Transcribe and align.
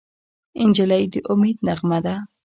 نجلۍ 0.69 1.03
د 1.13 1.15
امید 1.31 1.57
نغمه 1.67 1.99
ده. 2.05 2.15